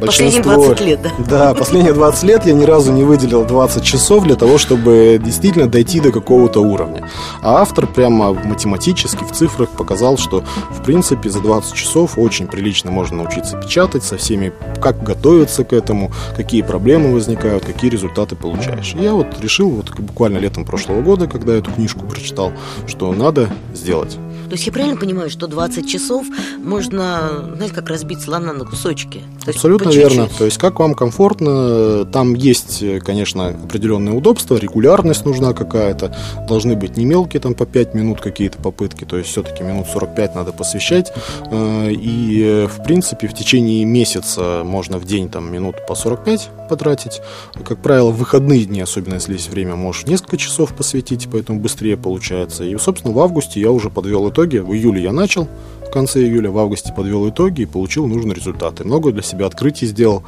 Большинство, 0.00 0.42
последние 0.42 0.66
20 0.66 0.80
лет, 0.86 1.02
да? 1.02 1.10
Да, 1.28 1.54
последние 1.54 1.92
20 1.94 2.22
лет 2.24 2.46
я 2.46 2.52
ни 2.52 2.64
разу 2.64 2.92
не 2.92 3.04
выделил 3.04 3.44
20 3.44 3.82
часов 3.82 4.24
для 4.24 4.36
того, 4.36 4.58
чтобы 4.58 5.20
действительно 5.22 5.68
дойти 5.68 6.00
до 6.00 6.12
какого-то 6.12 6.60
уровня. 6.60 7.08
А 7.42 7.62
автор 7.62 7.86
прямо 7.86 8.34
математически 8.34 9.24
в 9.24 9.32
цифрах 9.32 9.70
показал, 9.70 10.18
что 10.18 10.44
в 10.70 10.82
принципе 10.82 11.30
за 11.30 11.40
20 11.40 11.74
часов 11.74 12.18
очень 12.18 12.46
прилично 12.46 12.90
можно 12.90 13.18
научиться 13.18 13.56
печатать 13.56 14.04
со 14.04 14.16
всеми, 14.16 14.52
как 14.82 15.02
готовиться 15.02 15.64
к 15.64 15.72
этому, 15.72 16.12
какие 16.36 16.62
проблемы 16.62 17.12
возникают, 17.12 17.64
какие 17.64 17.90
результаты 17.90 18.36
получаешь. 18.36 18.94
И 18.98 19.02
я 19.02 19.14
вот 19.14 19.40
решил 19.40 19.70
вот 19.70 19.90
буквально 19.98 20.38
летом 20.38 20.64
прошлого 20.64 21.00
года, 21.00 21.26
когда 21.26 21.54
эту 21.54 21.70
книжку 21.70 22.04
прочитал, 22.04 22.52
что 22.86 23.12
надо 23.12 23.48
сделать. 23.72 24.18
То 24.48 24.52
есть 24.52 24.66
я 24.66 24.72
правильно 24.72 24.96
понимаю, 24.96 25.30
что 25.30 25.46
20 25.46 25.88
часов 25.88 26.26
можно, 26.58 27.50
знаете, 27.56 27.74
как 27.74 27.88
разбить 27.88 28.20
слона 28.20 28.52
на 28.52 28.64
кусочки? 28.64 29.22
То 29.44 29.50
Абсолютно 29.50 29.90
верно. 29.90 30.28
То 30.38 30.44
есть 30.44 30.58
как 30.58 30.78
вам 30.80 30.94
комфортно, 30.94 32.04
там 32.06 32.34
есть, 32.34 32.82
конечно, 33.04 33.48
определенные 33.48 34.14
удобства, 34.14 34.56
регулярность 34.56 35.24
нужна 35.24 35.52
какая-то, 35.52 36.14
должны 36.48 36.76
быть 36.76 36.96
не 36.96 37.04
мелкие, 37.04 37.40
там 37.40 37.54
по 37.54 37.66
5 37.66 37.94
минут 37.94 38.20
какие-то 38.20 38.58
попытки, 38.58 39.04
то 39.04 39.16
есть 39.16 39.30
все-таки 39.30 39.62
минут 39.62 39.86
45 39.92 40.34
надо 40.34 40.52
посвящать. 40.52 41.12
Э, 41.50 41.90
и, 41.90 42.66
в 42.66 42.82
принципе, 42.84 43.28
в 43.28 43.34
течение 43.34 43.84
месяца 43.84 44.62
можно 44.64 44.98
в 44.98 45.04
день 45.04 45.28
там 45.28 45.52
минут 45.52 45.86
по 45.86 45.94
45 45.94 46.50
потратить. 46.68 47.20
Как 47.64 47.78
правило, 47.78 48.10
в 48.10 48.16
выходные 48.16 48.64
дни, 48.64 48.80
особенно 48.80 49.14
если 49.14 49.34
есть 49.34 49.50
время, 49.50 49.76
можешь 49.76 50.06
несколько 50.06 50.36
часов 50.36 50.74
посвятить, 50.74 51.28
поэтому 51.30 51.60
быстрее 51.60 51.96
получается. 51.96 52.64
И, 52.64 52.76
собственно, 52.78 53.12
в 53.12 53.18
августе 53.20 53.60
я 53.60 53.70
уже 53.70 53.90
подвел 53.90 54.28
итоги. 54.30 54.58
В 54.58 54.72
июле 54.72 55.02
я 55.02 55.12
начал, 55.12 55.48
в 55.86 55.90
конце 55.90 56.20
июля, 56.20 56.50
в 56.50 56.58
августе 56.58 56.92
подвел 56.92 57.28
итоги 57.28 57.62
и 57.62 57.66
получил 57.66 58.06
нужные 58.06 58.34
результаты. 58.34 58.84
Много 58.84 59.12
для 59.12 59.22
себя 59.22 59.46
открытий 59.46 59.86
сделал. 59.86 60.22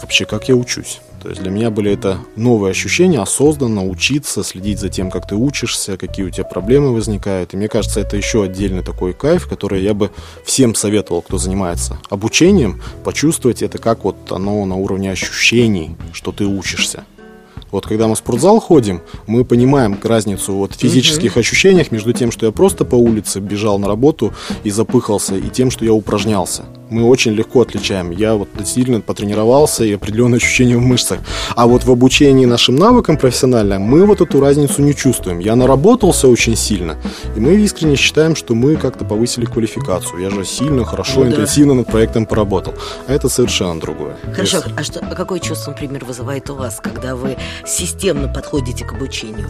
Вообще, 0.00 0.24
как 0.24 0.48
я 0.48 0.54
учусь. 0.54 1.00
То 1.22 1.30
есть 1.30 1.42
для 1.42 1.50
меня 1.50 1.70
были 1.70 1.92
это 1.92 2.18
новые 2.36 2.70
ощущения, 2.70 3.20
осознанно 3.20 3.86
учиться, 3.86 4.44
следить 4.44 4.78
за 4.78 4.88
тем, 4.88 5.10
как 5.10 5.26
ты 5.26 5.34
учишься, 5.34 5.96
какие 5.96 6.26
у 6.26 6.30
тебя 6.30 6.44
проблемы 6.44 6.94
возникают. 6.94 7.54
И 7.54 7.56
мне 7.56 7.68
кажется, 7.68 8.00
это 8.00 8.16
еще 8.16 8.44
отдельный 8.44 8.82
такой 8.82 9.12
кайф, 9.12 9.48
который 9.48 9.82
я 9.82 9.94
бы 9.94 10.10
всем 10.44 10.74
советовал, 10.74 11.22
кто 11.22 11.38
занимается 11.38 11.98
обучением, 12.08 12.80
почувствовать 13.04 13.62
это 13.62 13.78
как 13.78 14.04
вот 14.04 14.16
оно 14.30 14.64
на 14.64 14.76
уровне 14.76 15.10
ощущений, 15.10 15.96
что 16.12 16.30
ты 16.30 16.46
учишься. 16.46 17.04
Вот 17.70 17.86
когда 17.86 18.08
мы 18.08 18.14
в 18.14 18.18
спортзал 18.18 18.60
ходим, 18.60 19.02
мы 19.26 19.44
понимаем 19.44 19.98
разницу 20.02 20.54
вот 20.54 20.74
в 20.74 20.78
физических 20.78 21.32
угу. 21.32 21.40
ощущениях 21.40 21.90
между 21.90 22.12
тем, 22.12 22.30
что 22.30 22.46
я 22.46 22.52
просто 22.52 22.84
по 22.84 22.94
улице 22.94 23.40
бежал 23.40 23.78
на 23.78 23.88
работу 23.88 24.32
и 24.64 24.70
запыхался, 24.70 25.36
и 25.36 25.48
тем, 25.50 25.70
что 25.70 25.84
я 25.84 25.92
упражнялся 25.92 26.64
мы 26.90 27.04
очень 27.04 27.32
легко 27.32 27.62
отличаем. 27.62 28.10
Я 28.10 28.34
вот 28.34 28.48
сильно 28.64 29.00
потренировался 29.00 29.84
и 29.84 29.92
определенные 29.92 30.36
ощущения 30.36 30.76
в 30.76 30.80
мышцах. 30.80 31.20
А 31.54 31.66
вот 31.66 31.84
в 31.84 31.90
обучении 31.90 32.46
нашим 32.46 32.76
навыкам 32.76 33.16
профессионально 33.16 33.78
мы 33.78 34.06
вот 34.06 34.20
эту 34.20 34.40
разницу 34.40 34.82
не 34.82 34.94
чувствуем. 34.94 35.38
Я 35.38 35.56
наработался 35.56 36.28
очень 36.28 36.56
сильно, 36.56 36.96
и 37.36 37.40
мы 37.40 37.54
искренне 37.56 37.96
считаем, 37.96 38.36
что 38.36 38.54
мы 38.54 38.76
как-то 38.76 39.04
повысили 39.04 39.44
квалификацию. 39.44 40.20
Я 40.20 40.30
же 40.30 40.44
сильно, 40.44 40.84
хорошо, 40.84 41.20
ну, 41.20 41.28
интенсивно 41.28 41.74
да. 41.74 41.78
над 41.80 41.88
проектом 41.88 42.26
поработал. 42.26 42.74
А 43.06 43.12
это 43.12 43.28
совершенно 43.28 43.80
другое. 43.80 44.16
Хорошо, 44.32 44.58
есть... 44.58 44.68
а, 44.76 44.82
что, 44.82 45.00
а 45.00 45.14
какое 45.14 45.40
чувство, 45.40 45.70
например, 45.72 46.04
вызывает 46.04 46.48
у 46.50 46.54
вас, 46.54 46.80
когда 46.82 47.16
вы 47.16 47.36
системно 47.66 48.28
подходите 48.28 48.84
к 48.84 48.92
обучению? 48.92 49.48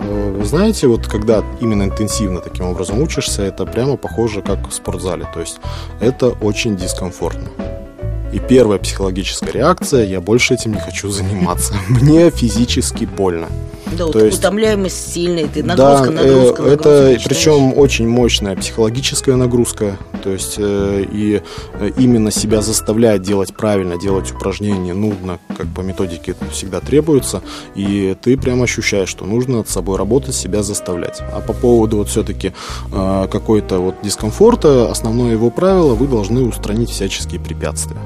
Э, 0.00 0.34
вы 0.36 0.44
знаете, 0.44 0.86
вот 0.86 1.06
когда 1.06 1.44
именно 1.60 1.84
интенсивно 1.84 2.40
таким 2.40 2.66
образом 2.66 3.00
учишься, 3.00 3.42
это 3.42 3.66
прямо 3.66 3.96
похоже 3.96 4.42
как 4.42 4.68
в 4.68 4.72
спортзале. 4.72 5.26
То 5.32 5.40
есть 5.40 5.60
это 6.00 6.30
очень 6.30 6.76
дискомфортно. 6.76 7.48
И 8.32 8.38
первая 8.38 8.78
психологическая 8.78 9.52
реакция– 9.52 10.04
я 10.06 10.20
больше 10.20 10.54
этим 10.54 10.72
не 10.72 10.80
хочу 10.80 11.10
заниматься. 11.10 11.74
Мне 11.88 12.30
физически 12.30 13.04
больно. 13.04 13.48
Да, 13.96 14.06
То 14.08 14.24
есть, 14.24 14.38
утомляемость 14.38 15.12
сильная, 15.12 15.46
ты 15.46 15.62
нагрузка, 15.62 16.06
да, 16.06 16.12
нагрузка, 16.12 16.62
нагрузка. 16.62 16.90
Это 16.90 17.20
причем 17.24 17.76
очень 17.76 18.08
мощная 18.08 18.56
психологическая 18.56 19.36
нагрузка. 19.36 19.98
То 20.22 20.30
есть 20.30 20.56
э, 20.58 21.04
и 21.10 21.42
э, 21.74 21.90
именно 21.96 22.30
себя 22.30 22.60
заставляет 22.62 23.22
делать 23.22 23.54
правильно, 23.54 23.98
делать 23.98 24.30
упражнения 24.32 24.94
нудно, 24.94 25.38
как 25.56 25.66
по 25.74 25.80
методике 25.80 26.32
это 26.32 26.44
всегда 26.50 26.80
требуется. 26.80 27.42
И 27.74 28.16
ты 28.20 28.36
прям 28.36 28.62
ощущаешь, 28.62 29.08
что 29.08 29.24
нужно 29.24 29.58
над 29.58 29.68
собой 29.68 29.98
работать, 29.98 30.34
себя 30.34 30.62
заставлять. 30.62 31.20
А 31.32 31.40
по 31.40 31.52
поводу 31.52 31.98
вот 31.98 32.08
все-таки 32.08 32.52
э, 32.92 33.28
какой-то 33.30 33.78
вот 33.78 33.94
дискомфорта, 34.02 34.90
основное 34.90 35.32
его 35.32 35.50
правило, 35.50 35.94
вы 35.94 36.06
должны 36.06 36.42
устранить 36.42 36.90
всяческие 36.90 37.40
препятствия. 37.40 37.98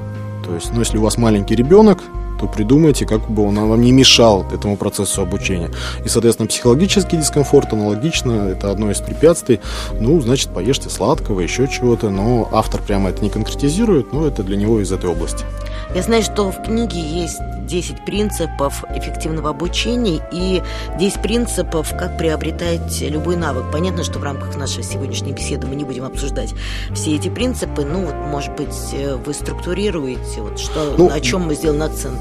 То 0.45 0.53
есть, 0.53 0.71
ну, 0.73 0.79
если 0.79 0.97
у 0.97 1.01
вас 1.01 1.17
маленький 1.17 1.55
ребенок, 1.55 1.99
то 2.39 2.47
придумайте, 2.47 3.05
как 3.05 3.29
бы 3.29 3.45
он 3.47 3.55
вам 3.55 3.81
не 3.81 3.91
мешал 3.91 4.45
этому 4.51 4.77
процессу 4.77 5.21
обучения. 5.21 5.69
И, 6.03 6.09
соответственно, 6.09 6.47
психологический 6.47 7.17
дискомфорт 7.17 7.73
аналогично, 7.73 8.49
это 8.49 8.71
одно 8.71 8.91
из 8.91 8.99
препятствий. 8.99 9.59
Ну, 9.99 10.19
значит, 10.21 10.49
поешьте 10.49 10.89
сладкого, 10.89 11.39
еще 11.39 11.67
чего-то, 11.67 12.09
но 12.09 12.49
автор 12.51 12.81
прямо 12.81 13.09
это 13.09 13.23
не 13.23 13.29
конкретизирует, 13.29 14.13
но 14.13 14.27
это 14.27 14.43
для 14.43 14.57
него 14.57 14.79
из 14.79 14.91
этой 14.91 15.09
области. 15.09 15.45
Я 15.93 16.01
знаю, 16.01 16.23
что 16.23 16.51
в 16.51 16.63
книге 16.63 16.99
есть 16.99 17.39
10 17.67 18.05
принципов 18.05 18.83
эффективного 18.89 19.51
обучения 19.51 20.21
и 20.31 20.61
10 20.99 21.21
принципов, 21.21 21.91
как 21.91 22.17
приобретать 22.17 23.01
любой 23.01 23.37
навык. 23.37 23.65
Понятно, 23.71 24.03
что 24.03 24.19
в 24.19 24.23
рамках 24.23 24.55
нашей 24.55 24.83
сегодняшней 24.83 25.33
беседы 25.33 25.67
мы 25.67 25.75
не 25.75 25.83
будем 25.83 26.05
обсуждать 26.05 26.53
все 26.93 27.15
эти 27.15 27.29
принципы. 27.29 27.85
Ну, 27.85 28.05
вот, 28.05 28.15
может 28.15 28.55
быть, 28.55 28.75
э, 28.93 29.15
вы 29.15 29.33
структурируете, 29.33 30.41
вот, 30.41 30.59
что, 30.59 30.95
ну, 30.97 31.09
на 31.09 31.19
чем 31.21 31.43
мы 31.43 31.55
сделаем 31.55 31.83
акцент. 31.83 32.19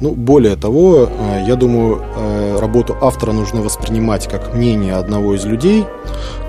Ну, 0.00 0.12
более 0.12 0.56
того, 0.56 1.08
э, 1.10 1.44
я 1.46 1.56
думаю, 1.56 2.02
э, 2.16 2.58
работу 2.58 2.96
автора 3.02 3.32
нужно 3.32 3.60
воспринимать 3.60 4.28
как 4.28 4.54
мнение 4.54 4.94
одного 4.94 5.34
из 5.34 5.44
людей. 5.44 5.84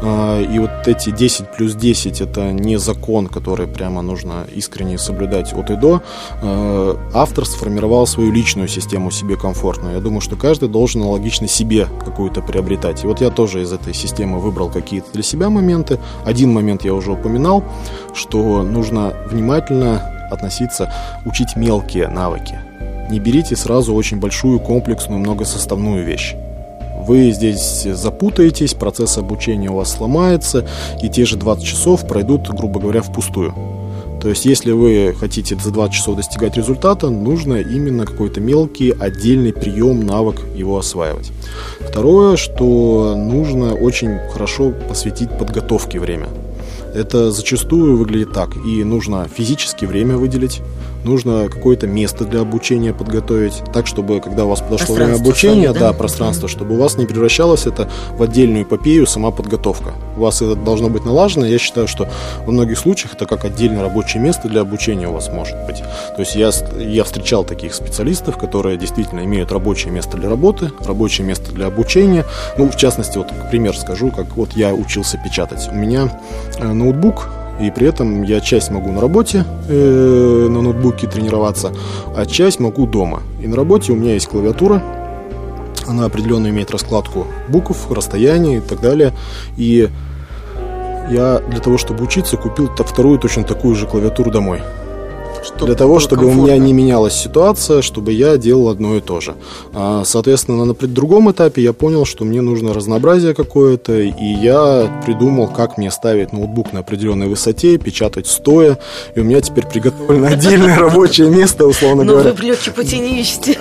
Э, 0.02 0.42
и 0.42 0.60
вот 0.60 0.70
эти 0.86 1.12
10 1.12 1.52
плюс 1.58 1.76
10 1.76 2.22
это 2.22 2.54
не 2.54 2.78
закон, 2.78 3.28
который 3.28 3.68
прямо 3.68 4.02
нужно 4.02 4.46
искренне 4.56 4.98
соблюдать 4.98 5.54
от 5.54 5.70
и 5.70 5.76
до. 5.76 6.02
Автор 7.14 7.46
сформировал 7.46 8.08
свою 8.08 8.32
личную 8.32 8.68
систему 8.68 9.12
себе 9.12 9.36
комфортную. 9.36 9.96
Я 9.96 10.02
думаю, 10.02 10.22
что 10.22 10.36
каждый 10.36 10.70
должен 10.70 11.02
аналогично 11.02 11.48
себе 11.48 11.88
какую-то 12.06 12.42
приобретать. 12.42 13.04
И 13.04 13.08
вот 13.08 13.22
я 13.22 13.30
тоже 13.30 13.62
из 13.62 13.74
этой 13.74 13.94
системы 13.94 14.40
выбрал 14.40 14.70
какие-то 14.70 15.12
для 15.14 15.24
себя 15.24 15.50
моменты. 15.50 16.00
Один 16.26 16.54
момент 16.54 16.86
я 16.86 16.94
уже 16.94 17.12
упоминал, 17.12 17.64
что 18.14 18.64
нужно 18.64 19.14
внимательно 19.30 20.02
относиться, 20.32 20.94
учить 21.26 21.56
мелкие 21.56 22.08
навыки 22.08 22.60
не 23.12 23.20
берите 23.20 23.56
сразу 23.56 23.94
очень 23.94 24.20
большую 24.20 24.60
комплексную 24.60 25.20
многосоставную 25.20 26.06
вещь. 26.06 26.36
Вы 27.08 27.32
здесь 27.32 27.84
запутаетесь, 27.84 28.74
процесс 28.74 29.18
обучения 29.18 29.70
у 29.70 29.76
вас 29.76 29.92
сломается, 29.92 30.68
и 31.02 31.10
те 31.10 31.26
же 31.26 31.36
20 31.36 31.64
часов 31.66 32.08
пройдут, 32.08 32.50
грубо 32.50 32.80
говоря, 32.80 33.02
впустую. 33.02 33.54
То 34.22 34.30
есть, 34.30 34.46
если 34.46 34.72
вы 34.72 35.16
хотите 35.20 35.56
за 35.56 35.72
20 35.72 35.96
часов 35.96 36.16
достигать 36.16 36.56
результата, 36.56 37.10
нужно 37.10 37.56
именно 37.56 38.06
какой-то 38.06 38.40
мелкий, 38.40 38.92
отдельный 38.92 39.52
прием, 39.52 40.06
навык 40.06 40.42
его 40.56 40.78
осваивать. 40.78 41.32
Второе, 41.80 42.38
что 42.38 43.16
нужно 43.18 43.74
очень 43.74 44.20
хорошо 44.32 44.74
посвятить 44.88 45.36
подготовке 45.40 46.00
время. 46.00 46.28
Это 46.94 47.32
зачастую 47.32 47.98
выглядит 47.98 48.32
так. 48.32 48.56
И 48.64 48.84
нужно 48.84 49.28
физически 49.28 49.86
время 49.86 50.18
выделить, 50.18 50.62
нужно 51.04 51.50
какое-то 51.50 51.88
место 51.88 52.26
для 52.26 52.42
обучения 52.42 52.94
подготовить, 52.94 53.62
так, 53.74 53.88
чтобы, 53.88 54.20
когда 54.20 54.46
у 54.46 54.50
вас 54.50 54.62
подошло 54.62 54.96
время 54.96 55.16
обучения, 55.16 55.74
да? 55.74 55.80
да, 55.80 55.94
пространство, 55.94 56.48
чтобы 56.48 56.76
у 56.76 56.78
вас 56.78 56.98
не 56.98 57.06
превращалось 57.06 57.66
это 57.66 57.90
в 58.12 58.24
отдельную 58.24 58.64
эпопею, 58.64 59.08
сама 59.08 59.32
подготовка. 59.32 59.94
У 60.18 60.22
вас 60.22 60.42
это 60.42 60.56
должно 60.56 60.90
быть 60.90 61.06
налажено. 61.06 61.46
Я 61.46 61.58
считаю, 61.58 61.88
что 61.88 62.10
во 62.46 62.52
многих 62.52 62.78
случаях 62.78 63.14
это 63.16 63.26
как 63.26 63.46
отдельное 63.46 63.82
рабочее 63.82 64.22
место 64.22 64.48
для 64.48 64.62
обучения 64.62 65.08
у 65.08 65.14
вас 65.14 65.30
может 65.30 65.58
быть. 65.66 65.78
То 66.16 66.20
есть 66.20 66.36
я, 66.36 66.52
я 66.78 67.04
встречал 67.04 67.44
таких 67.44 67.74
специалистов, 67.74 68.38
которые 68.38 68.78
действительно 68.78 69.22
имеют 69.22 69.52
рабочее 69.52 69.92
место 69.92 70.18
для 70.18 70.30
работы, 70.30 70.72
рабочее 70.86 71.26
место 71.26 71.52
для 71.52 71.68
обучения. 71.68 72.26
Ну, 72.58 72.70
в 72.70 72.78
частности, 72.78 73.18
вот 73.18 73.28
пример 73.50 73.76
скажу, 73.76 74.12
как 74.12 74.36
вот 74.36 74.54
я 74.54 74.74
учился 74.74 75.18
печатать. 75.18 75.70
У 75.72 75.76
меня 75.76 76.20
э, 76.58 76.72
ноутбук 76.72 77.28
и 77.62 77.70
при 77.72 77.88
этом 77.88 78.24
я 78.24 78.40
часть 78.42 78.72
могу 78.72 78.92
на 78.92 79.00
работе 79.00 79.46
э, 79.70 80.48
на 80.50 80.62
ноутбуке 80.62 81.08
тренироваться, 81.08 81.74
а 82.16 82.26
часть 82.26 82.60
могу 82.60 82.88
дома. 82.88 83.22
И 83.42 83.48
на 83.48 83.56
работе 83.56 83.92
у 83.92 83.96
меня 83.96 84.14
есть 84.14 84.28
клавиатура, 84.28 84.82
она 85.88 86.06
определенно 86.06 86.48
имеет 86.48 86.72
раскладку 86.72 87.28
букв, 87.50 87.92
расстояний 87.92 88.58
и 88.58 88.62
так 88.62 88.82
далее. 88.82 89.14
И 89.58 89.90
я 91.10 91.40
для 91.40 91.60
того, 91.60 91.78
чтобы 91.78 92.04
учиться, 92.04 92.38
купил 92.38 92.70
вторую 92.78 93.20
точно 93.20 93.44
такую 93.44 93.76
же 93.76 93.88
клавиатуру 93.88 94.32
домой. 94.32 94.62
Чтобы 95.44 95.66
для 95.66 95.76
того, 95.76 96.00
чтобы 96.00 96.24
комфортно. 96.24 96.44
у 96.44 96.46
меня 96.46 96.58
не 96.58 96.74
менялась 96.74 97.14
ситуация, 97.14 97.82
чтобы 97.82 98.12
я 98.12 98.38
делал 98.38 98.70
одно 98.70 98.96
и 98.96 99.02
то 99.02 99.22
же. 99.22 99.36
А, 99.74 100.04
соответственно, 100.06 100.66
на 100.66 100.74
другом 100.74 101.32
этапе 101.32 101.62
я 101.62 101.74
понял, 101.74 102.06
что 102.06 102.26
мне 102.26 102.42
нужно 102.42 102.74
разнообразие 102.74 103.34
какое-то, 103.34 104.00
и 104.00 104.24
я 104.24 105.02
придумал, 105.06 105.48
как 105.48 105.78
мне 105.78 105.90
ставить 105.90 106.32
ноутбук 106.32 106.74
на 106.74 106.80
определенной 106.80 107.28
высоте, 107.28 107.78
печатать 107.78 108.28
стоя, 108.28 108.78
и 109.16 109.20
у 109.20 109.24
меня 109.24 109.42
теперь 109.42 109.66
приготовлено 109.66 110.28
отдельное 110.32 110.78
рабочее 110.78 111.30
место, 111.30 111.66
условно 111.66 112.06
говоря. 112.06 112.30
Ну, 112.30 112.36
вы 112.36 112.44
легкие 112.44 112.74
пути 112.74 113.00
не 113.00 113.22
ищете. 113.22 113.58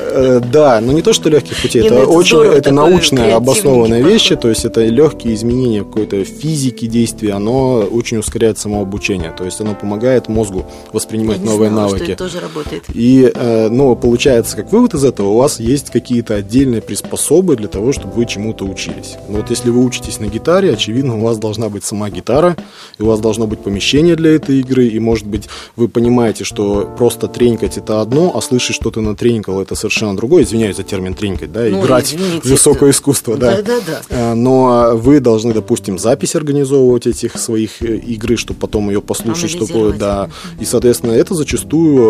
Да, 0.52 0.80
но 0.80 0.92
не 0.92 1.02
то, 1.02 1.12
что 1.12 1.30
легких 1.30 1.60
путей, 1.60 1.86
это 1.86 1.94
ну, 1.94 2.12
очень, 2.12 2.38
это 2.38 2.72
научная 2.72 3.36
обоснованная 3.36 4.02
вещи, 4.02 4.36
то 4.36 4.48
есть 4.48 4.64
это 4.64 4.84
легкие 4.84 5.34
изменения 5.34 5.84
какой-то 5.84 6.24
физики 6.24 6.86
действия, 6.86 7.32
оно 7.32 7.80
очень 7.80 8.18
ускоряет 8.18 8.58
самообучение, 8.58 9.32
то 9.36 9.44
есть 9.44 9.60
оно 9.60 9.74
помогает 9.74 10.28
мозгу 10.28 10.66
воспринимать 10.92 11.42
новые 11.42 11.69
знала, 11.70 11.88
навыки. 11.88 12.04
Что 12.04 12.12
это 12.12 12.24
тоже 12.24 12.40
работает. 12.40 12.84
И, 12.92 13.32
ну, 13.70 13.96
получается, 13.96 14.56
как 14.56 14.72
вывод 14.72 14.94
из 14.94 15.04
этого, 15.04 15.28
у 15.28 15.36
вас 15.36 15.60
есть 15.60 15.90
какие-то 15.90 16.34
отдельные 16.34 16.82
приспособы 16.82 17.56
для 17.56 17.68
того, 17.68 17.92
чтобы 17.92 18.14
вы 18.14 18.26
чему-то 18.26 18.64
учились. 18.64 19.16
Ну, 19.28 19.38
вот 19.38 19.50
если 19.50 19.70
вы 19.70 19.84
учитесь 19.84 20.20
на 20.20 20.26
гитаре, 20.26 20.72
очевидно, 20.72 21.16
у 21.16 21.20
вас 21.20 21.38
должна 21.38 21.68
быть 21.68 21.84
сама 21.84 22.10
гитара, 22.10 22.56
и 22.98 23.02
у 23.02 23.06
вас 23.06 23.20
должно 23.20 23.46
быть 23.46 23.60
помещение 23.60 24.16
для 24.16 24.34
этой 24.34 24.60
игры, 24.60 24.86
и, 24.86 24.98
может 24.98 25.26
быть, 25.26 25.48
вы 25.76 25.88
понимаете, 25.88 26.44
что 26.44 26.90
просто 26.98 27.28
тренькать 27.28 27.78
это 27.78 28.00
одно, 28.00 28.32
а 28.34 28.40
слышать, 28.40 28.76
что 28.76 28.90
ты 28.90 29.00
натренькал, 29.00 29.60
это 29.60 29.74
совершенно 29.74 30.16
другое. 30.16 30.44
Извиняюсь 30.44 30.76
за 30.76 30.82
термин 30.82 31.14
тренькать, 31.14 31.52
да, 31.52 31.62
Ну, 31.62 31.84
играть 31.84 32.14
извините, 32.14 32.40
в 32.40 32.50
высокое 32.50 32.90
искусство, 32.90 33.36
да. 33.36 33.56
Да-да-да. 33.56 34.00
Э, 34.08 34.34
Но 34.34 34.92
вы 34.94 35.20
должны, 35.20 35.52
допустим, 35.52 35.98
запись 35.98 36.34
организовывать 36.34 37.06
этих 37.06 37.36
своих 37.38 37.82
э, 37.82 37.96
игры, 37.96 38.36
чтобы 38.36 38.58
потом 38.60 38.88
ее 38.90 39.00
послушать, 39.00 39.50
чтобы, 39.50 39.92
да. 39.92 40.30
И, 40.58 40.64
соответственно, 40.64 41.12
это 41.12 41.34
зачастую 41.34 41.59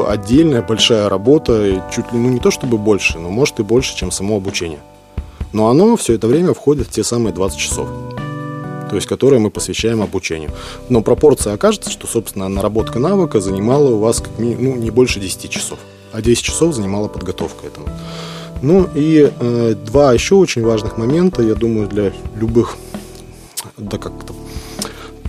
отдельная 0.08 0.62
большая 0.62 1.08
работа, 1.08 1.84
чуть 1.94 2.12
ли, 2.12 2.18
ну, 2.18 2.28
не 2.28 2.40
то 2.40 2.50
чтобы 2.50 2.78
больше, 2.78 3.18
но 3.18 3.30
может 3.30 3.60
и 3.60 3.62
больше, 3.62 3.96
чем 3.96 4.10
само 4.10 4.36
обучение. 4.36 4.80
Но 5.52 5.68
оно 5.68 5.96
все 5.96 6.14
это 6.14 6.28
время 6.28 6.54
входит 6.54 6.88
в 6.88 6.90
те 6.90 7.02
самые 7.04 7.32
20 7.32 7.58
часов 7.58 7.88
то 8.90 8.96
есть 8.96 9.06
которые 9.06 9.38
мы 9.38 9.50
посвящаем 9.50 10.02
обучению. 10.02 10.50
Но 10.88 11.00
пропорция 11.00 11.54
окажется, 11.54 11.90
что, 11.90 12.08
собственно, 12.08 12.48
наработка 12.48 12.98
навыка 12.98 13.40
занимала 13.40 13.88
у 13.90 13.98
вас 13.98 14.18
как 14.18 14.36
ми- 14.38 14.56
ну, 14.58 14.74
не 14.74 14.90
больше 14.90 15.20
10 15.20 15.48
часов, 15.48 15.78
а 16.12 16.20
10 16.20 16.42
часов 16.42 16.74
занимала 16.74 17.06
подготовка 17.06 17.68
этому. 17.68 17.86
Ну 18.62 18.88
и 18.94 19.32
э, 19.38 19.74
два 19.86 20.12
еще 20.12 20.34
очень 20.34 20.64
важных 20.64 20.98
момента, 20.98 21.40
я 21.40 21.54
думаю, 21.54 21.88
для 21.88 22.12
любых, 22.34 22.76
да 23.76 23.96
как-то, 23.96 24.34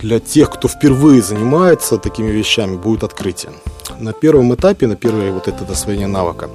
для 0.02 0.18
тех, 0.18 0.50
кто 0.50 0.68
впервые 0.68 1.22
занимается 1.22 1.96
такими 1.96 2.30
вещами, 2.30 2.76
будет 2.76 3.04
открытие. 3.04 3.52
На 3.98 4.12
первом 4.12 4.52
этапе, 4.54 4.86
на 4.86 4.96
первое 4.96 5.32
вот 5.32 5.48
это 5.48 5.64
освоение 5.72 6.08
навыка, 6.08 6.50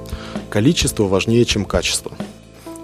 количество 0.50 1.04
важнее, 1.04 1.44
чем 1.44 1.64
качество. 1.64 2.12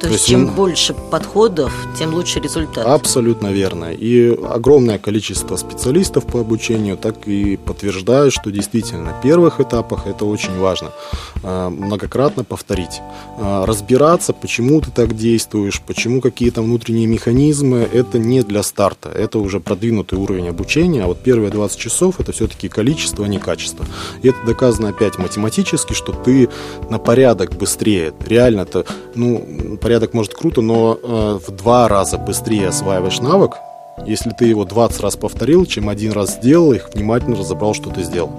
То, 0.04 0.08
То 0.08 0.14
есть, 0.14 0.26
чем 0.28 0.44
мы- 0.44 0.52
больше 0.52 0.94
подходов, 1.10 1.72
тем 1.98 2.14
лучше 2.14 2.38
результат. 2.40 2.86
Абсолютно 2.86 3.52
верно. 3.52 3.86
И 3.92 4.36
огромное 4.50 4.98
количество 4.98 5.56
специалистов 5.56 6.24
по 6.26 6.40
обучению 6.40 6.96
так 6.96 7.26
и 7.26 7.56
подтверждают, 7.56 8.34
что 8.34 8.50
действительно 8.50 9.02
на 9.04 9.12
первых 9.22 9.60
этапах 9.60 10.06
это 10.06 10.26
очень 10.26 10.58
важно. 10.58 10.90
Э, 11.42 11.68
Многократно 11.70 12.44
повторить. 12.44 13.00
Э, 13.38 13.64
Разбираться, 13.64 14.32
почему 14.34 14.80
ты 14.82 14.90
так 14.90 15.16
действуешь, 15.16 15.80
почему 15.80 16.20
какие-то 16.20 16.60
внутренние 16.62 17.06
механизмы, 17.06 17.88
это 17.92 18.18
не 18.18 18.42
для 18.42 18.62
старта. 18.62 19.08
Это 19.08 19.38
уже 19.38 19.58
продвинутый 19.60 20.18
уровень 20.18 20.48
обучения. 20.48 21.02
А 21.04 21.06
вот 21.06 21.18
первые 21.22 21.50
20 21.50 21.78
часов 21.78 22.20
это 22.20 22.32
все-таки 22.32 22.68
количество, 22.68 23.24
а 23.24 23.28
не 23.28 23.38
качество. 23.38 23.86
И 24.22 24.28
это 24.28 24.38
доказано 24.44 24.88
опять 24.90 25.16
математически, 25.18 25.94
что 25.94 26.12
ты 26.12 26.48
на 26.90 26.98
порядок 26.98 27.54
быстрее. 27.56 28.12
Реально-то, 28.26 28.84
ну, 29.14 29.78
порядок 29.80 29.93
может 30.12 30.34
круто, 30.34 30.60
но 30.60 30.98
э, 31.02 31.38
в 31.46 31.50
два 31.50 31.88
раза 31.88 32.18
быстрее 32.18 32.68
осваиваешь 32.68 33.20
навык, 33.20 33.54
если 34.06 34.30
ты 34.30 34.46
его 34.46 34.64
20 34.64 35.00
раз 35.00 35.16
повторил, 35.16 35.66
чем 35.66 35.88
один 35.88 36.12
раз 36.12 36.34
сделал 36.34 36.72
их, 36.72 36.90
внимательно 36.92 37.36
разобрал, 37.36 37.74
что 37.74 37.90
ты 37.90 38.02
сделал. 38.02 38.30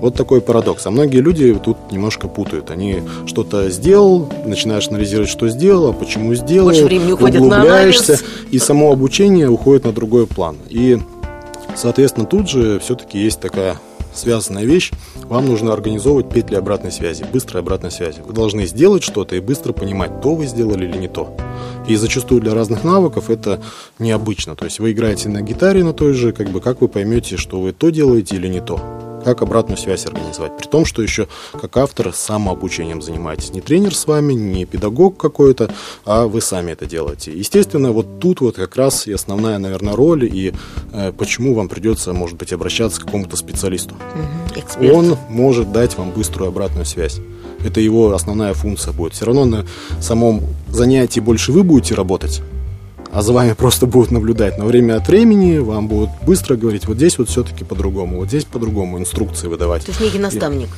Вот 0.00 0.14
такой 0.14 0.40
парадокс. 0.40 0.86
А 0.86 0.90
многие 0.90 1.18
люди 1.18 1.52
тут 1.54 1.76
немножко 1.90 2.28
путают. 2.28 2.70
Они 2.70 3.02
что-то 3.26 3.68
сделал, 3.70 4.28
начинаешь 4.44 4.88
анализировать, 4.88 5.28
что 5.28 5.48
сделал, 5.48 5.90
а 5.90 5.92
почему 5.92 6.34
сделал, 6.34 6.68
Больше 6.68 6.84
времени 6.84 7.12
уходит 7.12 7.40
на 7.40 7.46
углубляешься, 7.46 8.12
анализ. 8.12 8.24
и 8.52 8.58
само 8.58 8.92
обучение 8.92 9.48
уходит 9.48 9.84
на 9.84 9.92
другой 9.92 10.26
план. 10.26 10.56
И, 10.68 10.98
соответственно, 11.74 12.26
тут 12.26 12.48
же 12.48 12.78
все-таки 12.78 13.18
есть 13.18 13.40
такая 13.40 13.76
связанная 14.18 14.64
вещь. 14.64 14.90
Вам 15.24 15.46
нужно 15.46 15.72
организовывать 15.72 16.28
петли 16.28 16.56
обратной 16.56 16.92
связи, 16.92 17.24
быстрой 17.32 17.62
обратной 17.62 17.90
связи. 17.90 18.20
Вы 18.24 18.32
должны 18.32 18.66
сделать 18.66 19.02
что-то 19.02 19.36
и 19.36 19.40
быстро 19.40 19.72
понимать, 19.72 20.20
то 20.20 20.34
вы 20.34 20.46
сделали 20.46 20.86
или 20.86 20.98
не 20.98 21.08
то. 21.08 21.36
И 21.86 21.96
зачастую 21.96 22.40
для 22.40 22.54
разных 22.54 22.84
навыков 22.84 23.30
это 23.30 23.60
необычно. 23.98 24.56
То 24.56 24.64
есть 24.64 24.78
вы 24.80 24.92
играете 24.92 25.28
на 25.28 25.42
гитаре 25.42 25.84
на 25.84 25.92
той 25.92 26.12
же, 26.12 26.32
как 26.32 26.50
бы 26.50 26.60
как 26.60 26.80
вы 26.80 26.88
поймете, 26.88 27.36
что 27.36 27.60
вы 27.60 27.72
то 27.72 27.90
делаете 27.90 28.36
или 28.36 28.48
не 28.48 28.60
то. 28.60 29.07
Как 29.28 29.42
обратную 29.42 29.76
связь 29.76 30.06
организовать. 30.06 30.56
При 30.56 30.66
том, 30.68 30.86
что 30.86 31.02
еще 31.02 31.28
как 31.52 31.76
автор 31.76 32.14
самообучением 32.14 33.02
занимаетесь. 33.02 33.52
Не 33.52 33.60
тренер 33.60 33.94
с 33.94 34.06
вами, 34.06 34.32
не 34.32 34.64
педагог 34.64 35.18
какой-то, 35.18 35.70
а 36.06 36.26
вы 36.26 36.40
сами 36.40 36.70
это 36.70 36.86
делаете. 36.86 37.32
Естественно, 37.32 37.92
вот 37.92 38.20
тут 38.20 38.40
вот 38.40 38.56
как 38.56 38.74
раз 38.76 39.06
и 39.06 39.12
основная, 39.12 39.58
наверное, 39.58 39.94
роль, 39.94 40.24
и 40.24 40.54
э, 40.94 41.12
почему 41.12 41.52
вам 41.52 41.68
придется, 41.68 42.14
может 42.14 42.38
быть, 42.38 42.54
обращаться 42.54 43.02
к 43.02 43.04
какому-то 43.04 43.36
специалисту. 43.36 43.96
Эксперт. 44.56 44.94
Он 44.94 45.18
может 45.28 45.72
дать 45.72 45.98
вам 45.98 46.10
быструю 46.10 46.48
обратную 46.48 46.86
связь. 46.86 47.20
Это 47.62 47.82
его 47.82 48.14
основная 48.14 48.54
функция 48.54 48.94
будет. 48.94 49.12
Все 49.12 49.26
равно 49.26 49.44
на 49.44 49.66
самом 50.00 50.40
занятии 50.70 51.20
больше 51.20 51.52
вы 51.52 51.64
будете 51.64 51.94
работать, 51.94 52.40
а 53.12 53.22
за 53.22 53.32
вами 53.32 53.52
просто 53.52 53.86
будут 53.86 54.10
наблюдать. 54.10 54.58
Но 54.58 54.66
время 54.66 54.96
от 54.96 55.08
времени 55.08 55.58
вам 55.58 55.88
будут 55.88 56.10
быстро 56.26 56.56
говорить, 56.56 56.86
вот 56.86 56.96
здесь 56.96 57.18
вот 57.18 57.28
все-таки 57.28 57.64
по-другому, 57.64 58.18
вот 58.18 58.28
здесь 58.28 58.44
по-другому, 58.44 58.98
инструкции 58.98 59.48
выдавать. 59.48 59.84
То 59.84 59.90
есть 59.90 60.00
некий 60.00 60.18
наставник. 60.18 60.68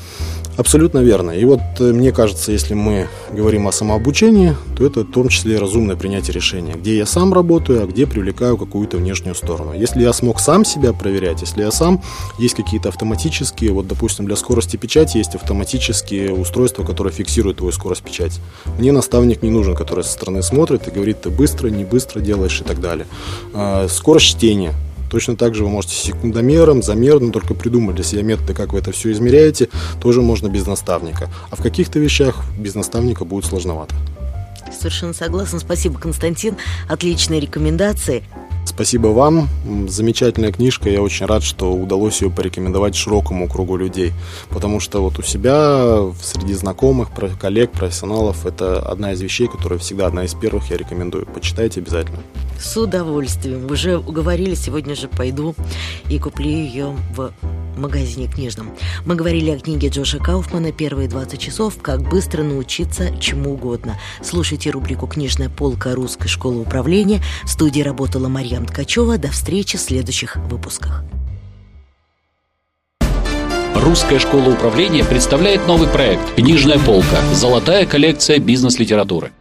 Абсолютно 0.57 0.99
верно. 0.99 1.31
И 1.31 1.45
вот 1.45 1.61
э, 1.79 1.85
мне 1.85 2.13
кажется, 2.13 2.53
если 2.53 2.75
мы 2.75 3.09
говорим 3.33 3.67
о 3.67 3.73
самообучении, 3.73 4.57
то 4.77 4.85
это 4.85 5.01
в 5.01 5.11
том 5.11 5.29
числе 5.29 5.59
разумное 5.59 5.97
принятие 5.97 6.35
решения, 6.35 6.75
где 6.75 6.99
я 6.99 7.07
сам 7.07 7.33
работаю, 7.33 7.83
а 7.83 7.87
где 7.87 8.07
привлекаю 8.07 8.59
какую-то 8.59 8.99
внешнюю 8.99 9.35
сторону. 9.35 9.73
Если 9.73 10.03
я 10.03 10.13
смог 10.13 10.39
сам 10.39 10.65
себя 10.65 10.93
проверять, 10.93 11.41
если 11.41 11.63
я 11.63 11.71
сам, 11.71 12.03
есть 12.39 12.57
какие-то 12.57 12.91
автоматические, 12.91 13.73
вот, 13.73 13.87
допустим, 13.87 14.27
для 14.27 14.37
скорости 14.37 14.77
печати 14.77 15.19
есть 15.19 15.35
автоматические 15.35 16.35
устройства, 16.35 16.85
которые 16.85 17.13
фиксируют 17.13 17.59
твою 17.59 17.73
скорость 17.73 18.03
печати. 18.03 18.41
Мне 18.79 18.93
наставник 18.93 19.43
не 19.43 19.51
нужен, 19.51 19.75
который 19.75 20.05
со 20.05 20.13
стороны 20.13 20.43
смотрит 20.43 20.87
и 20.89 20.91
говорит, 20.91 21.23
ты 21.23 21.31
быстро, 21.31 21.69
не 21.69 21.85
быстро 21.85 22.20
делаешь 22.21 22.61
и 22.61 22.65
так 22.65 22.81
далее. 22.81 23.07
А, 23.55 23.87
Скорость 23.89 24.27
чтения. 24.27 24.75
Точно 25.11 25.37
так 25.37 25.57
же 25.57 25.65
вы 25.65 25.71
можете 25.71 25.95
секундомером, 25.97 26.83
замером, 26.85 27.33
только 27.33 27.55
придумать 27.55 27.97
для 27.97 28.05
себя 28.05 28.23
методы, 28.23 28.55
как 28.55 28.73
вы 28.73 28.79
это 28.79 28.93
все 28.93 29.11
измеряете, 29.11 29.69
тоже 30.01 30.23
можно 30.23 30.47
без 30.49 30.67
наставника. 30.67 31.29
А 31.51 31.57
в 31.57 31.63
каких-то 31.63 31.99
вещах 31.99 32.45
без 32.57 32.77
наставника 32.77 33.25
будет 33.25 33.45
сложновато. 33.45 33.95
Совершенно 34.73 35.13
согласна. 35.13 35.59
Спасибо, 35.59 35.99
Константин. 35.99 36.57
Отличные 36.89 37.41
рекомендации. 37.41 38.23
Спасибо 38.65 39.09
вам. 39.09 39.49
Замечательная 39.89 40.53
книжка. 40.53 40.89
Я 40.89 41.03
очень 41.03 41.27
рад, 41.27 41.43
что 41.43 41.73
удалось 41.73 42.23
ее 42.23 42.31
порекомендовать 42.31 42.95
широкому 42.95 43.49
кругу 43.49 43.77
людей. 43.77 44.13
Потому 44.49 44.81
что 44.81 45.03
вот 45.03 45.19
у 45.19 45.23
себя, 45.23 46.11
среди 46.23 46.55
знакомых, 46.55 47.09
коллег, 47.39 47.73
профессионалов, 47.73 48.47
это 48.47 48.81
одна 48.81 49.13
из 49.13 49.21
вещей, 49.21 49.49
которая 49.49 49.79
всегда 49.79 50.07
одна 50.07 50.25
из 50.25 50.35
первых 50.35 50.71
я 50.71 50.77
рекомендую. 50.77 51.27
Почитайте 51.27 51.81
обязательно. 51.81 52.21
С 52.59 52.77
удовольствием. 52.77 53.71
Уже 53.71 53.99
уговорили, 53.99 54.55
сегодня 54.55 54.95
же 54.95 55.09
пойду 55.09 55.55
и 56.09 56.19
куплю 56.19 56.49
ее 56.49 56.97
в 57.15 57.33
магазине 57.77 58.27
книжном. 58.27 58.71
Мы 59.05 59.15
говорили 59.15 59.51
о 59.51 59.59
книге 59.59 59.89
Джоша 59.89 60.19
Кауфмана 60.19 60.73
«Первые 60.73 61.09
20 61.09 61.39
часов. 61.39 61.75
Как 61.81 62.03
быстро 62.03 62.43
научиться 62.43 63.17
чему 63.19 63.55
угодно». 63.55 63.99
Слушайте 64.23 64.71
рубрику 64.71 65.07
«Книжная 65.07 65.49
полка 65.49 65.95
Русской 65.95 66.29
школы 66.29 66.61
управления». 66.61 67.23
В 67.45 67.49
студии 67.49 67.83
работала 67.83 68.29
Марьям 68.29 68.67
Ткачева. 68.67 69.19
До 69.19 69.29
встречи 69.29 69.77
в 69.77 69.81
следующих 69.81 70.37
выпусках. 70.37 71.05
Русская 73.75 74.19
школа 74.19 74.51
управления 74.51 75.05
представляет 75.05 75.67
новый 75.67 75.89
проект 75.89 76.35
«Книжная 76.35 76.79
полка. 76.79 77.17
Золотая 77.33 77.87
коллекция 77.87 78.39
бизнес-литературы». 78.39 79.33